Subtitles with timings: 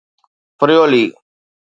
[0.59, 1.13] فريولي